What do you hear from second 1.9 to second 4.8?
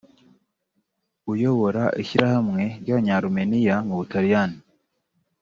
ishyirahamwe ry’Abanyarumeniya mu Butaliyani